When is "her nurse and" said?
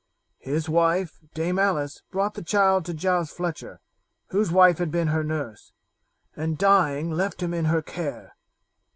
5.09-6.57